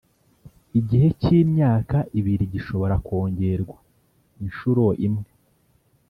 Igihe 0.79 1.07
cy’imyaka 1.21 1.97
ibiri 2.19 2.45
gishobora 2.53 2.95
kongerwa 3.05 3.77
inshuro 4.43 4.83
imwe 5.05 5.27